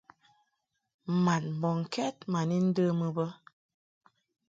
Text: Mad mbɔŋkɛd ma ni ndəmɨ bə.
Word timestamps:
Mad 1.23 1.43
mbɔŋkɛd 1.57 2.15
ma 2.31 2.39
ni 2.49 2.57
ndəmɨ 2.67 3.07
bə. 3.15 3.25